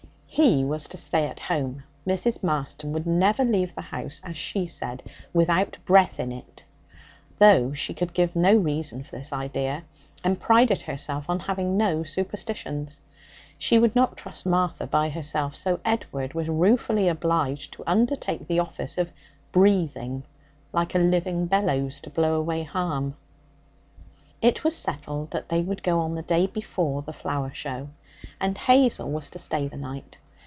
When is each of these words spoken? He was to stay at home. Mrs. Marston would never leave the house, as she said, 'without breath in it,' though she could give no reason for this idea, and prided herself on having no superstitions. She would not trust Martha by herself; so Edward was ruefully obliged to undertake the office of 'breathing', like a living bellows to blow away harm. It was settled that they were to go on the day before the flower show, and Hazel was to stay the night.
He 0.33 0.63
was 0.63 0.87
to 0.87 0.95
stay 0.97 1.27
at 1.27 1.41
home. 1.41 1.83
Mrs. 2.07 2.41
Marston 2.41 2.93
would 2.93 3.05
never 3.05 3.43
leave 3.43 3.75
the 3.75 3.81
house, 3.81 4.21
as 4.23 4.37
she 4.37 4.65
said, 4.65 5.03
'without 5.33 5.77
breath 5.83 6.21
in 6.21 6.31
it,' 6.31 6.63
though 7.37 7.73
she 7.73 7.93
could 7.93 8.13
give 8.13 8.33
no 8.33 8.55
reason 8.55 9.03
for 9.03 9.17
this 9.17 9.33
idea, 9.33 9.83
and 10.23 10.39
prided 10.39 10.83
herself 10.83 11.29
on 11.29 11.37
having 11.41 11.75
no 11.75 12.05
superstitions. 12.05 13.01
She 13.57 13.77
would 13.77 13.93
not 13.93 14.15
trust 14.15 14.45
Martha 14.45 14.87
by 14.87 15.09
herself; 15.09 15.53
so 15.53 15.81
Edward 15.83 16.33
was 16.33 16.47
ruefully 16.47 17.09
obliged 17.09 17.73
to 17.73 17.83
undertake 17.85 18.47
the 18.47 18.59
office 18.59 18.97
of 18.97 19.11
'breathing', 19.51 20.23
like 20.71 20.95
a 20.95 20.99
living 20.99 21.45
bellows 21.47 21.99
to 21.99 22.09
blow 22.09 22.35
away 22.35 22.63
harm. 22.63 23.15
It 24.41 24.63
was 24.63 24.77
settled 24.77 25.31
that 25.31 25.49
they 25.49 25.61
were 25.61 25.75
to 25.75 25.81
go 25.81 25.99
on 25.99 26.15
the 26.15 26.21
day 26.23 26.47
before 26.47 27.01
the 27.01 27.13
flower 27.13 27.51
show, 27.53 27.89
and 28.39 28.57
Hazel 28.57 29.11
was 29.11 29.29
to 29.31 29.39
stay 29.39 29.67
the 29.67 29.77
night. 29.77 30.17